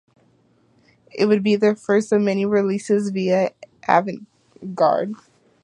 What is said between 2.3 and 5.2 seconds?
releases via Avantgarde.